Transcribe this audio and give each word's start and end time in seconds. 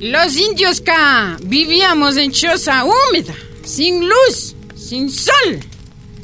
Los 0.00 0.36
indios 0.36 0.80
acá 0.80 1.36
vivíamos 1.42 2.16
en 2.16 2.30
choza 2.30 2.84
húmeda, 2.84 3.34
sin 3.64 4.08
luz, 4.08 4.54
sin 4.76 5.10
sol. 5.10 5.58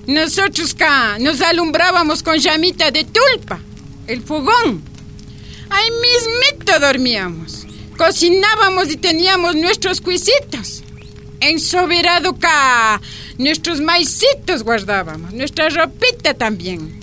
Nosotros 0.06 0.74
acá 0.74 1.18
nos 1.18 1.40
alumbrábamos 1.40 2.22
con 2.22 2.38
llamita 2.38 2.92
de 2.92 3.02
tulpa, 3.02 3.58
el 4.06 4.22
fogón. 4.22 4.80
Ahí 5.70 5.88
mismito 5.90 6.78
dormíamos. 6.78 7.66
Cocinábamos 7.98 8.92
y 8.92 8.96
teníamos 8.96 9.56
nuestros 9.56 10.00
cuisitos. 10.00 10.84
En 11.40 11.58
Soberado 11.58 12.38
nuestros 13.38 13.80
maicitos 13.80 14.62
guardábamos, 14.62 15.32
nuestra 15.32 15.68
ropita 15.68 16.34
también. 16.34 17.00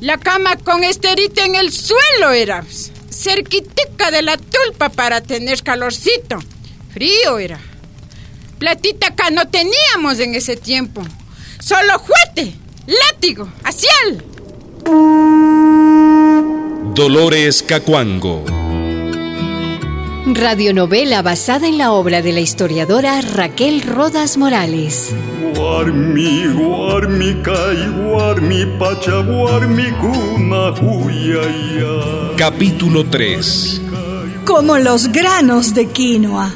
La 0.00 0.18
cama 0.18 0.56
con 0.56 0.84
esterita 0.84 1.46
en 1.46 1.54
el 1.54 1.72
suelo 1.72 2.32
era 2.32 2.62
cerquitica 3.18 4.10
de 4.10 4.22
la 4.22 4.36
tulpa 4.36 4.90
para 4.90 5.20
tener 5.20 5.62
calorcito. 5.62 6.38
Frío 6.92 7.38
era. 7.38 7.58
Platita 8.58 9.08
acá 9.08 9.30
no 9.30 9.48
teníamos 9.48 10.18
en 10.20 10.34
ese 10.34 10.56
tiempo. 10.56 11.02
Solo 11.60 11.98
juguete, 11.98 12.54
látigo, 12.86 13.48
asial. 13.64 14.24
Dolores 16.94 17.62
Cacuango. 17.62 18.67
Radionovela 20.34 21.22
basada 21.22 21.68
en 21.68 21.78
la 21.78 21.92
obra 21.92 22.22
de 22.22 22.32
la 22.32 22.40
historiadora 22.40 23.20
Raquel 23.20 23.82
Rodas 23.82 24.36
Morales. 24.36 25.14
Capítulo 32.36 33.08
3 33.08 33.82
Como 34.44 34.78
los 34.78 35.08
granos 35.08 35.74
de 35.74 35.86
quinoa. 35.86 36.52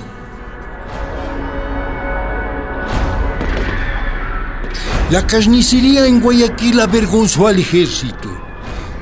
La 5.10 5.26
carnicería 5.26 6.06
en 6.06 6.20
Guayaquil 6.20 6.80
avergonzó 6.80 7.46
al 7.46 7.58
ejército. 7.58 8.30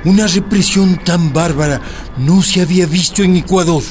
Una 0.04 0.26
represión 0.26 0.96
tan 1.04 1.32
bárbara 1.32 1.80
no 2.16 2.42
se 2.42 2.62
había 2.62 2.86
visto 2.86 3.22
en 3.22 3.36
Ecuador. 3.36 3.82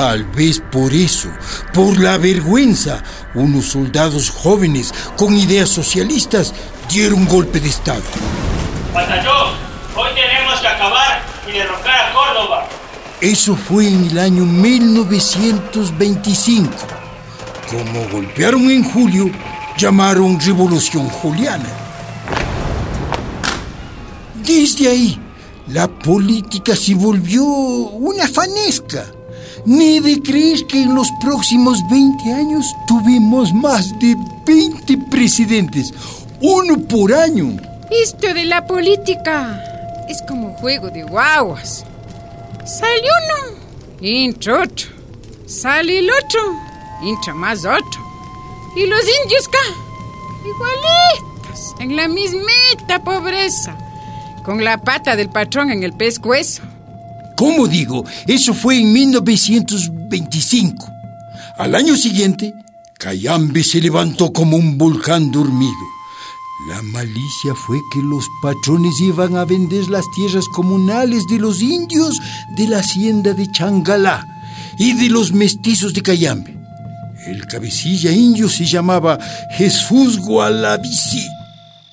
Tal 0.00 0.24
vez 0.24 0.62
por 0.72 0.94
eso, 0.94 1.28
por 1.74 2.00
la 2.00 2.16
vergüenza, 2.16 3.02
unos 3.34 3.66
soldados 3.66 4.30
jóvenes 4.30 4.94
con 5.14 5.36
ideas 5.36 5.68
socialistas 5.68 6.54
dieron 6.88 7.26
golpe 7.26 7.60
de 7.60 7.68
Estado. 7.68 8.00
Batallón, 8.94 9.50
hoy 9.94 10.08
tenemos 10.14 10.58
que 10.58 10.68
acabar 10.68 11.20
y 11.46 11.52
derrocar 11.52 12.00
a 12.00 12.14
Córdoba. 12.14 12.66
Eso 13.20 13.54
fue 13.54 13.88
en 13.88 14.06
el 14.06 14.18
año 14.18 14.46
1925. 14.46 16.70
Como 17.68 18.08
golpearon 18.08 18.70
en 18.70 18.82
julio, 18.82 19.30
llamaron 19.76 20.40
Revolución 20.40 21.10
Juliana. 21.10 21.68
Desde 24.36 24.88
ahí, 24.88 25.20
la 25.66 25.88
política 25.88 26.74
se 26.74 26.94
volvió 26.94 27.44
una 27.44 28.26
fanesca. 28.26 29.04
Ni 29.64 30.00
de 30.00 30.20
creer 30.22 30.66
que 30.66 30.82
en 30.82 30.94
los 30.94 31.10
próximos 31.20 31.78
20 31.90 32.32
años 32.32 32.74
tuvimos 32.86 33.52
más 33.52 33.98
de 33.98 34.16
20 34.46 34.96
presidentes, 35.10 35.92
uno 36.40 36.78
por 36.88 37.12
año. 37.12 37.56
Esto 37.90 38.32
de 38.32 38.44
la 38.44 38.66
política 38.66 40.04
es 40.08 40.22
como 40.22 40.54
juego 40.54 40.90
de 40.90 41.02
guaguas. 41.02 41.84
Sale 42.64 43.02
uno, 43.02 43.58
entra 44.00 44.62
otro. 44.62 44.88
Sale 45.46 45.98
el 45.98 46.08
otro, 46.08 46.40
entra 47.02 47.34
más 47.34 47.64
otro. 47.64 48.00
Y 48.76 48.86
los 48.86 49.00
indios 49.24 49.48
acá, 49.48 49.58
igualitos, 50.46 51.74
en 51.80 51.96
la 51.96 52.06
mismita 52.06 53.02
pobreza, 53.02 53.76
con 54.44 54.62
la 54.62 54.80
pata 54.80 55.16
del 55.16 55.28
patrón 55.28 55.70
en 55.72 55.82
el 55.82 55.92
pescuezo. 55.92 56.62
¿Cómo 57.40 57.66
digo? 57.66 58.04
Eso 58.26 58.52
fue 58.52 58.78
en 58.80 58.92
1925. 58.92 60.86
Al 61.56 61.74
año 61.74 61.96
siguiente, 61.96 62.52
Cayambe 62.98 63.64
se 63.64 63.80
levantó 63.80 64.30
como 64.30 64.58
un 64.58 64.76
volcán 64.76 65.30
dormido. 65.32 65.72
La 66.68 66.82
malicia 66.82 67.54
fue 67.54 67.78
que 67.94 68.02
los 68.02 68.26
patrones 68.42 69.00
iban 69.00 69.38
a 69.38 69.46
vender 69.46 69.88
las 69.88 70.04
tierras 70.14 70.44
comunales 70.48 71.26
de 71.28 71.38
los 71.38 71.62
indios 71.62 72.20
de 72.58 72.68
la 72.68 72.80
hacienda 72.80 73.32
de 73.32 73.50
Changalá 73.50 74.22
y 74.78 74.92
de 74.92 75.08
los 75.08 75.32
mestizos 75.32 75.94
de 75.94 76.02
Cayambe. 76.02 76.54
El 77.26 77.46
cabecilla 77.46 78.12
indio 78.12 78.50
se 78.50 78.66
llamaba 78.66 79.18
Jesús 79.52 80.18
Gualabici. 80.18 81.26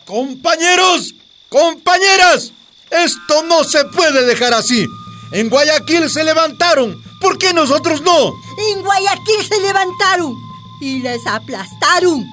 Compañeros, 0.04 1.16
compañeras, 1.48 2.52
esto 2.92 3.44
no 3.44 3.64
se 3.64 3.86
puede 3.86 4.26
dejar 4.26 4.54
así. 4.54 4.86
En 5.32 5.50
Guayaquil 5.50 6.10
se 6.10 6.24
levantaron. 6.24 7.02
¿Por 7.20 7.38
qué 7.38 7.54
nosotros 7.54 8.02
no? 8.02 8.34
En 8.72 8.82
Guayaquil 8.82 9.48
se 9.48 9.60
levantaron 9.60 10.36
y 10.82 11.00
les 11.00 11.26
aplastaron. 11.28 12.26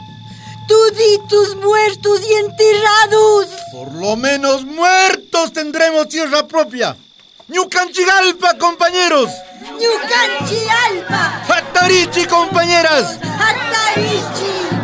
Tuditos 0.68 1.56
muertos 1.56 2.20
y 2.28 2.32
enterrados. 2.34 3.48
Por 3.72 3.92
lo 3.94 4.16
menos 4.16 4.64
muertos 4.64 5.52
tendremos 5.52 6.08
tierra 6.08 6.46
propia. 6.46 6.96
¡Ñucanchigalpa, 7.48 8.56
compañeros! 8.58 9.28
¡Ñucanchigalpa! 9.78 11.42
¡Hatarichi, 11.46 12.24
compañeras! 12.24 13.18
¡Hatarichi! 13.22 14.83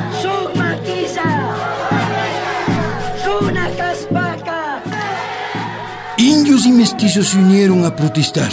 Indios 6.60 6.66
y 6.66 6.72
mestizos 6.72 7.28
se 7.28 7.38
unieron 7.38 7.84
a 7.87 7.94
protestar. 7.94 8.50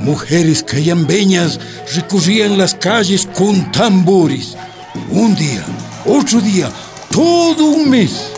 Mujeres 0.00 0.62
cayambeñas 0.62 1.58
recorrían 1.94 2.58
las 2.58 2.74
calles 2.74 3.26
con 3.34 3.72
tambores. 3.72 4.56
Un 5.10 5.34
día, 5.34 5.64
otro 6.04 6.40
día, 6.40 6.70
todo 7.10 7.64
un 7.64 7.88
mes. 7.88 8.30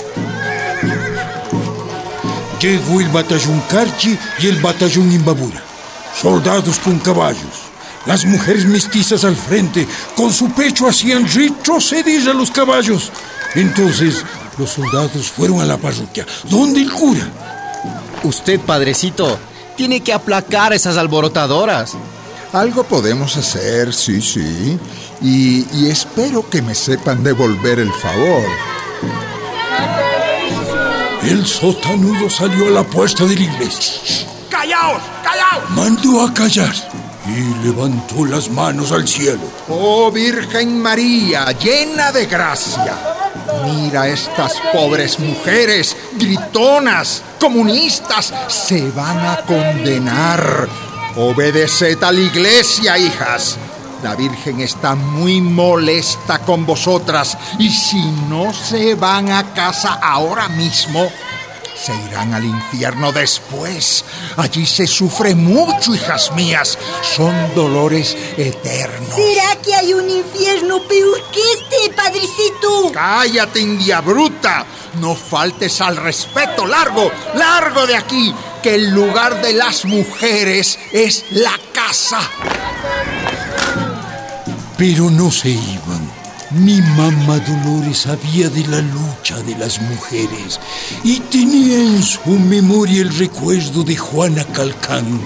Llegó 2.61 3.01
el 3.01 3.09
batallón 3.09 3.61
Carchi 3.69 4.17
y 4.41 4.47
el 4.47 4.61
batallón 4.61 5.11
Imbabura. 5.11 5.63
Soldados 6.15 6.79
con 6.79 6.99
caballos. 6.99 7.67
Las 8.07 8.25
mujeres 8.25 8.67
mestizas 8.67 9.25
al 9.25 9.37
frente, 9.37 9.87
con 10.17 10.33
su 10.33 10.51
pecho 10.53 10.87
hacían 10.87 11.27
retroceder 11.27 12.29
a 12.29 12.35
los 12.35 12.51
caballos. 12.51 13.11
Entonces 13.55 14.25
los 14.59 14.71
soldados 14.71 15.29
fueron 15.29 15.61
a 15.61 15.65
la 15.65 15.77
parroquia, 15.77 16.27
donde 16.49 16.83
el 16.83 16.93
cura. 16.93 17.48
Usted, 18.25 18.61
padrecito, 18.61 19.39
tiene 19.77 20.01
que 20.01 20.13
aplacar 20.13 20.73
esas 20.73 20.97
alborotadoras. 20.97 21.97
Algo 22.53 22.85
podemos 22.85 23.37
hacer, 23.37 23.93
sí, 23.93 24.21
sí. 24.23 24.79
Y, 25.21 25.67
y, 25.77 25.91
espero 25.91 26.49
que 26.49 26.63
me 26.63 26.75
sepan 26.75 27.23
devolver 27.23 27.79
el 27.79 27.93
favor. 27.93 28.45
El 31.23 31.45
sotanudo 31.45 32.31
salió 32.31 32.69
a 32.69 32.71
la 32.71 32.85
puerta 32.85 33.25
de 33.25 33.35
la 33.35 33.43
iglesia. 33.43 34.27
¡Callaos! 34.49 35.03
¡Callaos! 35.23 35.71
Mandó 35.71 36.23
a 36.23 36.33
callar 36.33 36.75
y 37.27 37.67
levantó 37.67 38.25
las 38.25 38.49
manos 38.49 38.93
al 38.93 39.07
cielo. 39.07 39.43
Oh 39.69 40.11
Virgen 40.11 40.81
María, 40.81 41.53
llena 41.53 42.11
de 42.13 42.27
gracia. 42.27 42.97
Mira 43.65 44.09
estas 44.09 44.55
pobres 44.73 45.19
mujeres, 45.19 45.97
gritonas, 46.15 47.23
comunistas, 47.41 48.33
se 48.49 48.91
van 48.91 49.19
a 49.19 49.37
condenar. 49.47 50.69
Obedeced 51.17 52.03
a 52.03 52.13
la 52.13 52.21
iglesia, 52.21 52.99
hijas. 52.99 53.59
La 54.03 54.15
Virgen 54.15 54.61
está 54.61 54.95
muy 54.95 55.41
molesta 55.41 56.39
con 56.39 56.65
vosotras 56.65 57.37
y 57.59 57.69
si 57.71 58.01
no 58.29 58.53
se 58.55 58.95
van 58.95 59.33
a 59.33 59.53
casa 59.53 59.99
ahora 60.01 60.49
mismo, 60.49 61.11
se 61.85 61.95
irán 61.95 62.35
al 62.35 62.45
infierno 62.45 63.13
después. 63.13 64.05
Allí 64.37 64.67
se 64.67 64.87
sufre 64.87 65.35
mucho, 65.35 65.95
hijas 65.95 66.33
mías. 66.35 66.79
Son 67.03 67.55
dolores 67.55 68.17
eternos. 68.37 69.15
¿Será 69.15 69.57
que 69.63 69.75
hay 69.75 69.95
un 69.95 70.09
infierno 70.11 70.83
peor 70.83 71.23
que 71.31 71.41
este, 71.41 71.95
padrecito? 71.95 72.93
Cállate, 72.93 73.61
india 73.61 74.01
bruta. 74.01 74.67
No 75.01 75.15
faltes 75.15 75.81
al 75.81 75.97
respeto. 75.97 76.67
Largo, 76.67 77.11
largo 77.35 77.87
de 77.87 77.97
aquí, 77.97 78.35
que 78.63 78.75
el 78.75 78.91
lugar 78.91 79.41
de 79.41 79.53
las 79.53 79.85
mujeres 79.85 80.79
es 80.93 81.25
la 81.31 81.59
casa. 81.73 82.21
Pero 84.77 85.11
no 85.11 85.31
se 85.31 85.51
iban. 85.51 85.98
Mi 86.51 86.81
mamá 86.81 87.39
Dolores 87.41 87.99
sabía 87.99 88.49
de 88.49 88.67
la 88.69 88.81
lucha 88.81 89.37
de 89.43 89.55
las 89.59 89.83
mujeres 89.83 90.59
y 91.05 91.21
tenía 91.21 91.79
en 91.79 92.03
su 92.03 92.31
memoria 92.31 93.03
el 93.03 93.15
recuerdo 93.19 93.85
de 93.85 93.95
Juana 93.95 94.45
Calcán, 94.45 95.21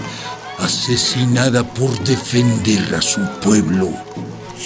asesinada 0.59 1.63
por 1.63 1.97
defender 2.03 2.93
a 2.97 3.01
su 3.01 3.21
pueblo. 3.41 3.91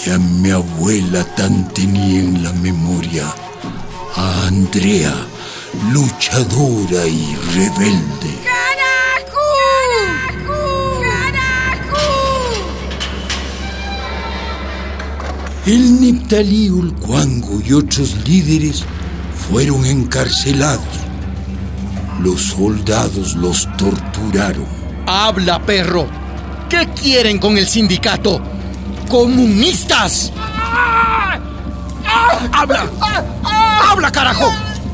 Y 0.06 0.10
a 0.10 0.18
mi 0.18 0.50
abuela 0.50 1.24
tan 1.34 1.68
tenía 1.74 2.20
en 2.20 2.42
la 2.42 2.52
memoria 2.54 3.26
a 4.14 4.46
Andrea, 4.46 5.14
luchadora 5.92 7.06
y 7.06 7.36
rebelde. 7.54 8.45
El 15.66 16.00
Neptalí 16.00 16.70
Ulcuango 16.70 17.60
y 17.60 17.72
otros 17.72 18.14
líderes 18.24 18.84
fueron 19.50 19.84
encarcelados. 19.84 20.84
Los 22.22 22.40
soldados 22.40 23.34
los 23.34 23.68
torturaron. 23.76 24.64
¡Habla, 25.08 25.60
perro! 25.60 26.06
¿Qué 26.68 26.88
quieren 26.94 27.38
con 27.38 27.58
el 27.58 27.66
sindicato? 27.66 28.40
¡Comunistas! 29.08 30.32
¡Habla! 32.52 32.88
¡Habla, 33.90 34.12
carajo! 34.12 34.52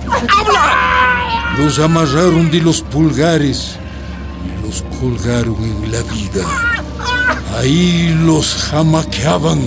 ¡Habla! 0.09 1.55
Los 1.59 1.79
amarraron 1.81 2.51
de 2.51 2.61
los 2.63 2.81
pulgares 2.81 3.77
y 4.47 4.67
los 4.67 4.83
colgaron 4.99 5.63
en 5.63 5.93
la 5.93 6.01
vida. 6.03 6.47
Ahí 7.59 8.17
los 8.25 8.55
jamaqueaban, 8.71 9.61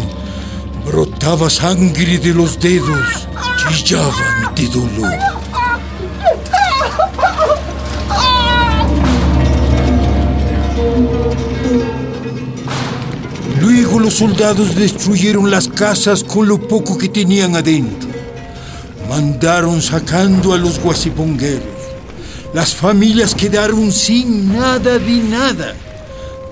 brotaba 0.86 1.50
sangre 1.50 2.20
de 2.20 2.34
los 2.34 2.60
dedos, 2.60 3.28
chillaban 3.58 4.54
de 4.56 4.68
dolor. 4.68 5.14
Luego 13.60 14.00
los 14.00 14.14
soldados 14.14 14.76
destruyeron 14.76 15.50
las 15.50 15.68
casas 15.68 16.24
con 16.24 16.48
lo 16.48 16.60
poco 16.60 16.98
que 16.98 17.10
tenían 17.10 17.56
adentro. 17.56 18.10
Mandaron 19.10 19.82
sacando 19.82 20.54
a 20.54 20.58
los 20.58 20.80
guasipongueros. 20.80 21.64
Las 22.54 22.76
familias 22.76 23.34
quedaron 23.34 23.92
sin 23.92 24.54
nada 24.54 25.00
de 25.00 25.18
nada. 25.24 25.74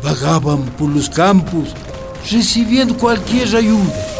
Vagaban 0.03 0.65
por 0.77 0.89
los 0.89 1.09
campos 1.09 1.69
recibiendo 2.29 2.97
cualquier 2.97 3.55
ayuda. 3.55 4.12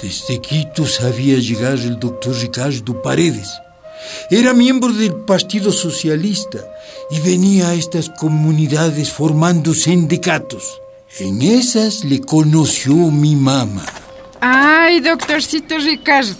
Desde 0.00 0.40
Quito 0.40 0.86
sabía 0.86 1.38
llegar 1.38 1.74
el 1.74 1.98
doctor 1.98 2.34
Ricardo 2.36 3.02
Paredes. 3.02 3.48
Era 4.30 4.54
miembro 4.54 4.92
del 4.92 5.12
Partido 5.12 5.72
Socialista 5.72 6.58
y 7.10 7.18
venía 7.20 7.70
a 7.70 7.74
estas 7.74 8.08
comunidades 8.08 9.10
formando 9.10 9.74
sindicatos. 9.74 10.80
En 11.18 11.42
esas 11.42 12.04
le 12.04 12.20
conoció 12.20 12.94
mi 12.94 13.34
mamá. 13.34 13.84
Ay, 14.40 15.00
doctorcito 15.00 15.78
Ricardo, 15.78 16.36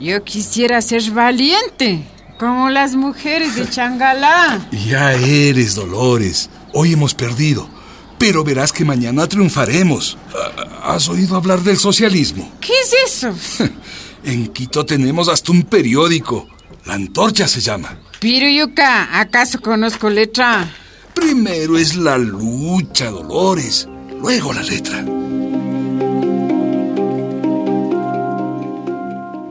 yo 0.00 0.24
quisiera 0.24 0.80
ser 0.80 1.02
valiente, 1.10 2.02
como 2.38 2.70
las 2.70 2.94
mujeres 2.94 3.56
de 3.56 3.68
Changalá. 3.68 4.68
Ya 4.86 5.12
eres, 5.12 5.74
Dolores. 5.74 6.48
Hoy 6.72 6.94
hemos 6.94 7.12
perdido, 7.14 7.68
pero 8.22 8.44
verás 8.44 8.70
que 8.72 8.84
mañana 8.84 9.26
triunfaremos. 9.26 10.16
¿Has 10.84 11.08
oído 11.08 11.34
hablar 11.34 11.60
del 11.62 11.76
socialismo? 11.76 12.52
¿Qué 12.60 12.72
es 12.72 12.94
eso? 13.04 13.34
En 14.24 14.46
Quito 14.46 14.86
tenemos 14.86 15.28
hasta 15.28 15.50
un 15.50 15.64
periódico. 15.64 16.46
La 16.86 16.94
Antorcha 16.94 17.48
se 17.48 17.60
llama. 17.60 17.98
Piruyuca, 18.20 19.18
¿acaso 19.18 19.60
conozco 19.60 20.08
letra? 20.08 20.72
Primero 21.12 21.76
es 21.76 21.96
la 21.96 22.16
lucha, 22.16 23.10
Dolores. 23.10 23.88
Luego 24.20 24.52
la 24.52 24.62
letra. 24.62 25.00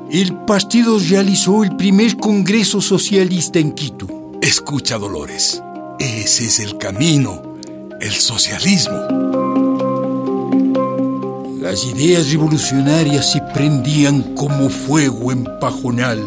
El 0.10 0.34
partido 0.48 0.98
realizó 0.98 1.66
el 1.66 1.76
primer 1.76 2.16
Congreso 2.16 2.80
Socialista 2.80 3.60
en 3.60 3.74
Quito. 3.74 4.38
Escucha, 4.42 4.98
Dolores. 4.98 5.62
Ese 6.00 6.46
es 6.46 6.62
el 6.62 6.78
camino. 6.78 7.51
El 8.02 8.14
socialismo. 8.14 8.98
Las 11.62 11.86
ideas 11.86 12.32
revolucionarias 12.32 13.32
se 13.32 13.42
prendían 13.54 14.34
como 14.34 14.72
fuego 14.72 15.32
en 15.32 15.44
pajonal. 15.60 16.20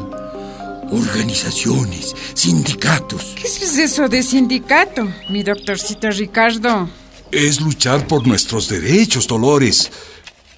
Organizaciones, 0.93 2.15
sindicatos. 2.35 3.35
¿Qué 3.35 3.49
es 3.49 3.77
eso 3.77 4.09
de 4.09 4.23
sindicato, 4.23 5.13
mi 5.31 5.43
doctorcito 5.43 6.09
Ricardo? 6.13 6.89
Es 7.33 7.61
luchar 7.61 8.07
por 8.07 8.25
nuestros 8.25 8.69
derechos, 8.69 9.27
Dolores. 9.27 9.91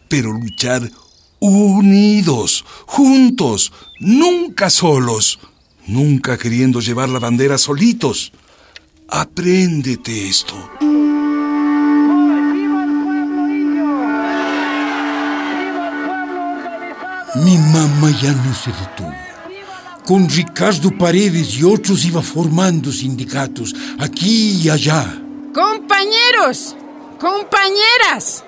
Pero 0.09 0.33
luchar 0.33 0.83
unidos, 1.41 2.63
juntos, 2.85 3.73
nunca 4.01 4.69
solos, 4.69 5.39
nunca 5.87 6.37
queriendo 6.37 6.81
llevar 6.81 7.09
la 7.09 7.21
bandera 7.21 7.57
solitos. 7.57 8.33
Apréndete 9.09 10.29
esto. 10.29 10.55
Mi 17.37 17.57
mamá 17.57 18.11
ya 18.21 18.33
no 18.33 18.53
se 18.53 18.73
detuvo. 18.73 19.15
Con 20.05 20.29
Ricardo 20.29 20.91
Paredes 20.99 21.57
y 21.57 21.63
otros 21.63 22.05
iba 22.05 22.21
formando 22.21 22.91
sindicatos 22.91 23.75
aquí 24.01 24.61
y 24.65 24.71
allá. 24.71 25.05
Compañeros, 25.55 26.75
compañeras, 27.21 28.45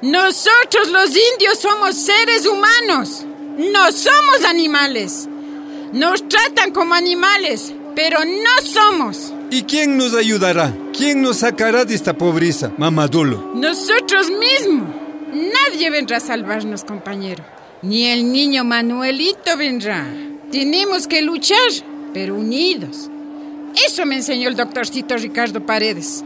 nosotros 0.00 0.88
los 0.90 1.10
indios 1.10 1.58
somos 1.60 1.94
seres 1.94 2.46
humanos, 2.46 3.26
no 3.58 3.92
somos 3.92 4.44
animales. 4.48 5.28
Nos 5.92 6.26
tratan 6.28 6.70
como 6.70 6.94
animales, 6.94 7.74
pero 7.94 8.20
no 8.24 8.64
somos. 8.64 9.34
¿Y 9.50 9.62
quién 9.62 9.96
nos 9.96 10.14
ayudará? 10.14 10.74
¿Quién 10.92 11.22
nos 11.22 11.38
sacará 11.38 11.84
de 11.86 11.94
esta 11.94 12.12
pobreza, 12.12 12.70
Mamadulo? 12.76 13.52
Nosotros 13.54 14.30
mismos. 14.30 14.88
Nadie 15.32 15.90
vendrá 15.90 16.18
a 16.18 16.20
salvarnos, 16.20 16.84
compañero. 16.84 17.44
Ni 17.80 18.06
el 18.06 18.30
niño 18.30 18.64
Manuelito 18.64 19.56
vendrá. 19.56 20.06
Tenemos 20.50 21.06
que 21.06 21.22
luchar, 21.22 21.70
pero 22.12 22.34
unidos. 22.34 23.08
Eso 23.86 24.04
me 24.04 24.16
enseñó 24.16 24.48
el 24.48 24.56
doctorcito 24.56 25.16
Ricardo 25.16 25.64
Paredes. 25.64 26.24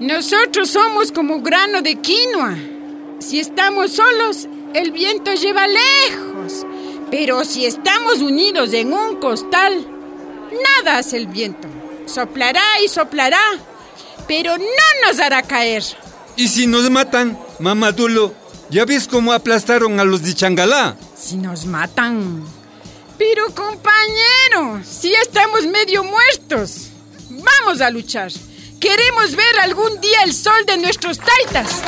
Nosotros 0.00 0.70
somos 0.70 1.12
como 1.12 1.42
grano 1.42 1.82
de 1.82 1.96
quinoa. 1.96 2.56
Si 3.18 3.38
estamos 3.38 3.92
solos, 3.92 4.48
el 4.72 4.92
viento 4.92 5.34
lleva 5.34 5.66
lejos. 5.66 6.64
Pero 7.10 7.44
si 7.44 7.66
estamos 7.66 8.20
unidos 8.20 8.72
en 8.72 8.94
un 8.94 9.16
costal, 9.16 9.84
nada 10.84 10.98
hace 10.98 11.18
el 11.18 11.26
viento. 11.26 11.68
Soplará 12.06 12.80
y 12.84 12.88
soplará, 12.88 13.40
pero 14.26 14.56
no 14.58 15.06
nos 15.06 15.20
hará 15.20 15.42
caer. 15.42 15.84
¿Y 16.36 16.48
si 16.48 16.66
nos 16.66 16.90
matan, 16.90 17.38
Mamadulo? 17.58 18.34
¿Ya 18.70 18.84
ves 18.84 19.08
cómo 19.08 19.32
aplastaron 19.32 19.98
a 19.98 20.04
los 20.04 20.22
de 20.22 20.34
Changalá? 20.34 20.96
Si 21.16 21.36
nos 21.36 21.66
matan. 21.66 22.44
Pero 23.18 23.46
compañero, 23.54 24.80
si 24.84 25.12
estamos 25.12 25.66
medio 25.66 26.04
muertos. 26.04 26.88
Vamos 27.28 27.80
a 27.80 27.90
luchar. 27.90 28.30
Queremos 28.78 29.36
ver 29.36 29.60
algún 29.62 30.00
día 30.00 30.22
el 30.24 30.32
sol 30.32 30.64
de 30.66 30.78
nuestros 30.78 31.18
taitas. 31.18 31.82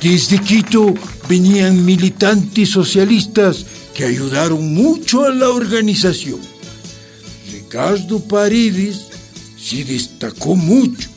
Desde 0.00 0.38
Quito 0.38 0.94
venían 1.28 1.84
militantes 1.84 2.70
socialistas 2.70 3.66
que 3.96 4.04
ayudaron 4.04 4.74
mucho 4.74 5.24
a 5.24 5.30
la 5.30 5.48
organización. 5.48 6.38
Ricardo 7.50 8.20
Paredes 8.20 9.06
se 9.58 9.84
destacó 9.84 10.54
mucho. 10.54 11.08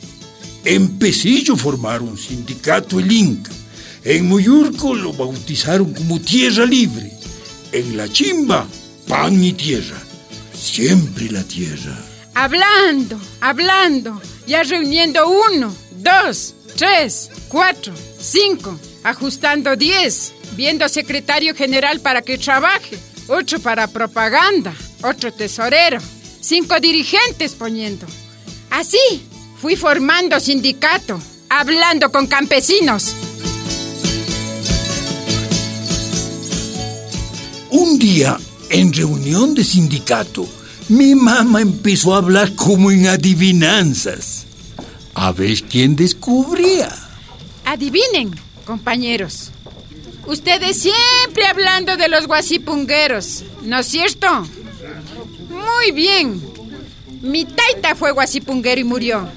En 0.64 0.98
Pesillo 0.98 1.56
formaron 1.56 2.16
sindicato 2.16 2.98
el 2.98 3.12
Inca. 3.12 3.52
En 4.02 4.26
Muyurco 4.26 4.94
lo 4.94 5.12
bautizaron 5.12 5.92
como 5.92 6.18
Tierra 6.20 6.64
Libre. 6.64 7.12
En 7.70 7.98
La 7.98 8.08
Chimba, 8.08 8.66
pan 9.06 9.44
y 9.44 9.52
tierra. 9.52 10.00
Siempre 10.58 11.30
la 11.30 11.44
tierra. 11.44 11.98
Hablando, 12.32 13.20
hablando, 13.42 14.22
ya 14.46 14.62
reuniendo 14.62 15.28
uno, 15.28 15.74
dos, 16.02 16.54
tres, 16.76 17.30
cuatro, 17.48 17.92
cinco, 18.18 18.78
ajustando 19.02 19.76
diez, 19.76 20.32
viendo 20.56 20.88
secretario 20.88 21.54
general 21.54 22.00
para 22.00 22.22
que 22.22 22.38
trabaje, 22.38 22.98
otro 23.28 23.60
para 23.60 23.86
propaganda, 23.86 24.74
otro 25.02 25.32
tesorero, 25.32 25.98
cinco 26.40 26.78
dirigentes 26.80 27.54
poniendo. 27.54 28.06
Así 28.70 29.22
fui 29.60 29.76
formando 29.76 30.40
sindicato, 30.40 31.20
hablando 31.48 32.10
con 32.10 32.26
campesinos. 32.26 33.14
Un 37.70 37.98
día, 37.98 38.36
en 38.68 38.92
reunión 38.92 39.54
de 39.54 39.62
sindicato, 39.62 40.48
mi 40.88 41.14
mamá 41.14 41.60
empezó 41.60 42.14
a 42.14 42.18
hablar 42.18 42.54
como 42.56 42.90
en 42.90 43.06
adivinanzas. 43.06 44.46
A 45.14 45.30
ver 45.30 45.62
quién 45.62 45.94
descubría. 45.94 46.88
Adivinen, 47.64 48.34
compañeros. 48.64 49.52
Ustedes 50.30 50.80
siempre 50.80 51.44
hablando 51.44 51.96
de 51.96 52.06
los 52.06 52.28
guasipungueros, 52.28 53.42
¿no 53.62 53.80
es 53.80 53.86
cierto? 53.88 54.28
Muy 55.48 55.90
bien. 55.90 56.40
Mi 57.20 57.44
taita 57.44 57.96
fue 57.96 58.12
guasipunguero 58.12 58.80
y 58.80 58.84
murió. 58.84 59.28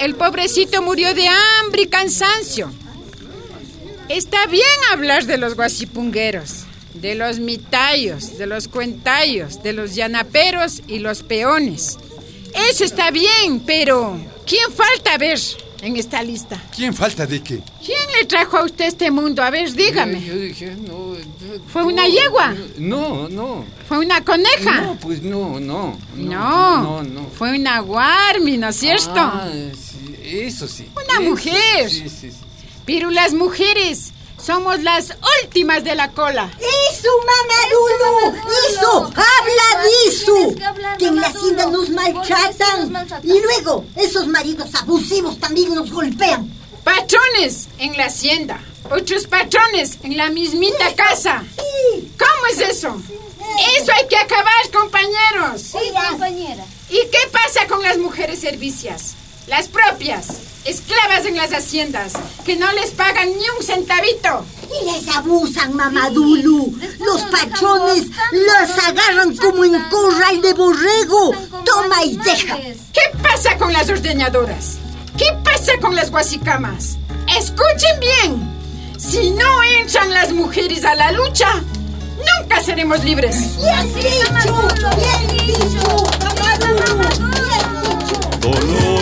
El 0.00 0.16
pobrecito 0.16 0.82
murió 0.82 1.14
de 1.14 1.28
hambre 1.28 1.82
y 1.82 1.86
cansancio. 1.86 2.72
Está 4.08 4.46
bien 4.46 4.64
hablar 4.90 5.26
de 5.26 5.38
los 5.38 5.54
guasipungueros, 5.54 6.64
de 6.94 7.14
los 7.14 7.38
mitayos, 7.38 8.36
de 8.36 8.48
los 8.48 8.66
cuentayos, 8.66 9.62
de 9.62 9.74
los 9.74 9.94
llanaperos 9.94 10.82
y 10.88 10.98
los 10.98 11.22
peones. 11.22 11.98
Eso 12.68 12.82
está 12.82 13.12
bien, 13.12 13.60
pero 13.64 14.18
¿quién 14.44 14.72
falta 14.72 15.18
ver 15.18 15.38
en 15.84 15.96
esta 15.96 16.22
lista? 16.22 16.60
¿Quién 16.74 16.94
falta 16.94 17.26
de 17.26 17.42
qué? 17.42 17.60
¿Quién 17.84 17.98
le 18.18 18.24
trajo 18.26 18.56
a 18.56 18.64
usted 18.64 18.86
este 18.86 19.10
mundo? 19.10 19.42
A 19.42 19.50
ver, 19.50 19.70
dígame. 19.72 20.20
Yo, 20.20 20.34
yo 20.34 20.40
dije, 20.40 20.76
no, 20.86 21.14
¿Fue 21.72 21.82
una 21.82 22.06
yegua? 22.06 22.54
No, 22.78 23.28
no. 23.28 23.64
¿Fue 23.88 23.98
una 23.98 24.24
coneja? 24.24 24.80
No, 24.80 24.96
pues 24.96 25.22
no, 25.22 25.60
no. 25.60 25.98
No, 26.16 26.82
no, 26.82 27.02
no. 27.02 27.26
Fue 27.36 27.58
una 27.58 27.80
guarmi, 27.80 28.56
¿no 28.56 28.68
es 28.68 28.76
cierto? 28.76 29.12
Ah, 29.16 29.46
sí, 29.74 30.16
eso 30.22 30.66
sí. 30.66 30.88
Una 30.94 31.20
Eso, 31.20 31.30
mujer. 31.30 31.90
Sí, 31.90 32.08
sí, 32.08 32.30
sí. 32.30 32.36
Pero 32.86 33.10
las 33.10 33.34
mujeres 33.34 34.12
somos 34.44 34.82
las 34.82 35.14
últimas 35.42 35.82
de 35.84 35.94
la 35.94 36.10
cola. 36.10 36.50
¡Eso, 36.58 37.08
mamá 37.18 37.60
Lulu! 37.72 38.36
¡Eso! 38.68 39.04
¡Habla 39.04 39.82
de 39.82 40.08
eso! 40.08 40.96
Que 40.98 41.06
en 41.06 41.20
la 41.20 41.28
hacienda 41.28 41.66
nos 41.66 41.88
maltratan. 41.90 43.22
Y 43.22 43.40
luego, 43.40 43.86
esos 43.96 44.26
maridos 44.26 44.74
abusivos 44.74 45.38
también 45.38 45.74
nos 45.74 45.90
golpean. 45.90 46.50
Patrones 46.82 47.68
en 47.78 47.96
la 47.96 48.06
hacienda. 48.06 48.62
Otros 48.90 49.26
patrones 49.26 49.98
en 50.02 50.16
la 50.18 50.28
mismita 50.28 50.94
casa. 50.94 51.42
¿Cómo 52.18 52.46
es 52.52 52.60
eso? 52.60 53.00
Eso 53.78 53.92
hay 53.92 54.06
que 54.08 54.16
acabar, 54.16 54.70
compañeros. 54.72 55.62
Sí, 55.62 55.90
compañera. 56.10 56.64
¿Y 56.90 56.98
qué 57.10 57.18
pasa 57.32 57.66
con 57.66 57.82
las 57.82 57.96
mujeres 57.96 58.40
servicias? 58.40 59.14
Las 59.46 59.68
propias, 59.68 60.26
esclavas 60.64 61.26
en 61.26 61.36
las 61.36 61.52
haciendas, 61.52 62.12
que 62.44 62.56
no 62.56 62.70
les 62.72 62.90
pagan 62.90 63.28
ni 63.28 63.44
un 63.58 63.64
centavito. 63.64 64.44
Y 64.80 64.92
les 64.92 65.14
abusan, 65.14 65.74
mamadulu. 65.74 66.76
Los 67.04 67.22
patrones 67.22 68.06
los 68.32 68.84
agarran 68.84 69.36
como 69.36 69.64
en 69.64 69.82
corral 69.90 70.40
de 70.40 70.54
borrego. 70.54 71.32
Toma 71.64 72.04
y 72.04 72.16
deja. 72.16 72.56
¿Qué 72.56 73.18
pasa 73.22 73.56
con 73.58 73.72
las 73.72 73.88
ordeñadoras? 73.88 74.78
¿Qué 75.16 75.26
pasa 75.44 75.72
con 75.80 75.94
las 75.94 76.10
guasicamas? 76.10 76.96
Escuchen 77.36 78.00
bien. 78.00 78.54
Si 78.98 79.30
no 79.30 79.62
entran 79.80 80.10
las 80.12 80.32
mujeres 80.32 80.84
a 80.84 80.94
la 80.94 81.12
lucha, 81.12 81.62
nunca 82.40 82.62
seremos 82.62 83.04
libres. 83.04 83.56
Bien 83.58 83.94
dicho, 83.94 84.32
bien 84.96 85.46
dicho, 85.46 86.04
mamadulu. 86.24 87.34
Dolores 88.40 88.93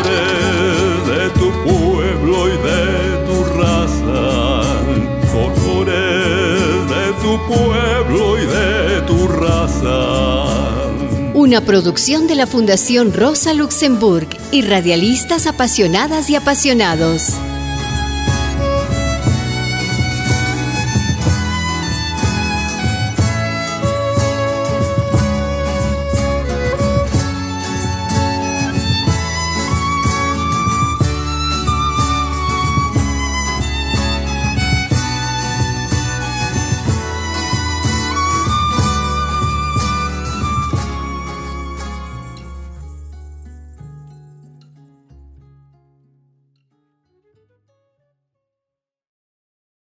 pueblo 7.49 8.39
y 8.39 8.47
de 8.47 9.01
tu 9.07 9.29
raza. 9.29 10.83
Una 11.35 11.61
producción 11.63 12.27
de 12.27 12.35
la 12.35 12.47
Fundación 12.47 13.13
Rosa 13.13 13.55
Luxemburg 13.55 14.29
y 14.51 14.63
radialistas 14.63 15.47
apasionadas 15.47 16.31
y 16.31 16.37
apasionados. 16.37 17.37